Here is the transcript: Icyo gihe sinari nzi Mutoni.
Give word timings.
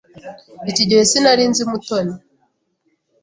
Icyo 0.69 0.83
gihe 0.89 1.01
sinari 1.09 1.43
nzi 1.51 1.63
Mutoni. 1.69 2.15